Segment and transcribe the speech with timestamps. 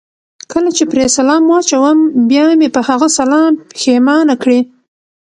[0.41, 1.99] چې کله پرې سلام واچوم،
[2.29, 4.59] بیا مې په هغه سلام پښېمانه کړي.